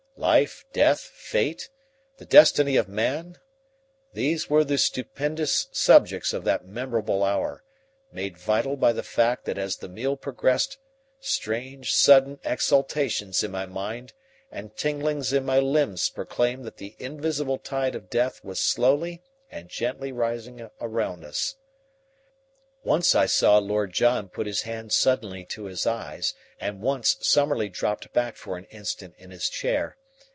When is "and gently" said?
19.49-20.11